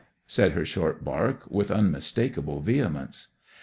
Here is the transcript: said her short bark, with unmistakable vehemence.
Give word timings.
said 0.25 0.53
her 0.53 0.65
short 0.65 1.03
bark, 1.05 1.43
with 1.51 1.69
unmistakable 1.69 2.59
vehemence. 2.59 3.35